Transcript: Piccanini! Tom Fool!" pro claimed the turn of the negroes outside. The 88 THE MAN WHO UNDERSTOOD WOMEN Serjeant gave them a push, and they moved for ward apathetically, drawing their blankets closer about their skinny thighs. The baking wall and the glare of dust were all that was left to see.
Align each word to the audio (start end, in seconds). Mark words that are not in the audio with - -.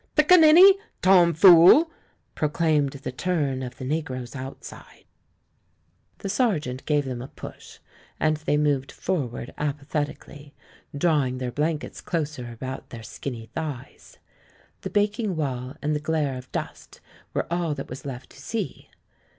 Piccanini! 0.15 0.79
Tom 1.03 1.31
Fool!" 1.35 1.91
pro 2.33 2.49
claimed 2.49 2.93
the 2.93 3.11
turn 3.11 3.61
of 3.61 3.77
the 3.77 3.85
negroes 3.85 4.35
outside. 4.35 5.05
The 6.17 6.25
88 6.25 6.25
THE 6.25 6.25
MAN 6.25 6.31
WHO 6.37 6.43
UNDERSTOOD 6.43 6.43
WOMEN 6.43 6.51
Serjeant 6.51 6.85
gave 6.87 7.05
them 7.05 7.21
a 7.21 7.27
push, 7.27 7.79
and 8.19 8.37
they 8.37 8.57
moved 8.57 8.91
for 8.91 9.27
ward 9.27 9.53
apathetically, 9.59 10.55
drawing 10.97 11.37
their 11.37 11.51
blankets 11.51 12.01
closer 12.01 12.51
about 12.51 12.89
their 12.89 13.03
skinny 13.03 13.51
thighs. 13.53 14.17
The 14.81 14.89
baking 14.89 15.35
wall 15.35 15.75
and 15.83 15.95
the 15.95 15.99
glare 15.99 16.35
of 16.35 16.51
dust 16.51 16.99
were 17.35 17.45
all 17.53 17.75
that 17.75 17.87
was 17.91 18.03
left 18.03 18.31
to 18.31 18.41
see. 18.41 18.89